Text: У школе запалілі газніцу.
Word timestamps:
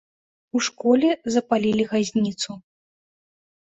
У 0.59 0.61
школе 0.67 1.09
запалілі 1.37 1.83
газніцу. 1.95 2.51